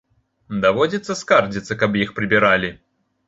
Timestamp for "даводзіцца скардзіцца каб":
0.63-1.99